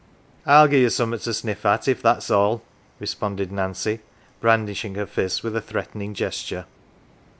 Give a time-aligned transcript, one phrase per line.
[0.47, 2.63] "I'll gi" 1 ye summat to sniff* at if that's all!
[2.79, 3.99] "* responded Nancy,
[4.39, 6.65] brandishing her fists with a threatening gesture.